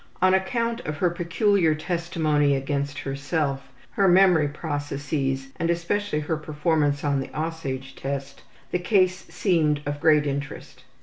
On 0.19 0.33
account 0.33 0.79
of 0.79 0.97
her 0.97 1.11
peculiar 1.11 1.75
testimony 1.75 2.55
against 2.55 2.97
herself, 2.97 3.71
her 3.91 4.07
memory 4.07 4.47
processes 4.47 5.49
and 5.57 5.69
especially 5.69 6.21
her 6.21 6.37
performance 6.37 7.03
on 7.03 7.19
the 7.19 7.27
``Aussage'' 7.27 7.93
test 7.95 8.41
the 8.71 8.79
case 8.79 9.25
seemed 9.27 9.79
of 9.85 10.01
great 10.01 10.25
interest. 10.25 10.85